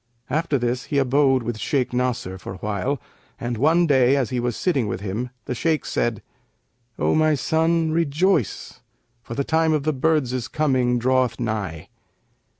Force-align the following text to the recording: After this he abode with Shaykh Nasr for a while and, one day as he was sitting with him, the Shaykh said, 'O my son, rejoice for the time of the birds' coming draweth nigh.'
After 0.31 0.57
this 0.57 0.85
he 0.85 0.97
abode 0.97 1.43
with 1.43 1.59
Shaykh 1.59 1.93
Nasr 1.93 2.39
for 2.39 2.55
a 2.55 2.57
while 2.57 2.99
and, 3.39 3.55
one 3.55 3.85
day 3.85 4.15
as 4.15 4.31
he 4.31 4.39
was 4.39 4.57
sitting 4.57 4.87
with 4.87 5.01
him, 5.01 5.29
the 5.45 5.53
Shaykh 5.53 5.85
said, 5.85 6.23
'O 6.97 7.13
my 7.13 7.35
son, 7.35 7.91
rejoice 7.91 8.79
for 9.21 9.35
the 9.35 9.43
time 9.43 9.73
of 9.73 9.83
the 9.83 9.93
birds' 9.93 10.47
coming 10.47 10.97
draweth 10.97 11.39
nigh.' 11.39 11.87